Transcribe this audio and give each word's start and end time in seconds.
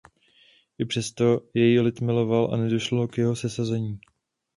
I 0.79 0.85
přesto 0.85 1.41
jej 1.53 1.79
lid 1.79 2.01
miloval 2.01 2.53
a 2.53 2.57
nedošlo 2.57 3.07
k 3.07 3.17
jeho 3.17 3.35
sesazení. 3.35 3.99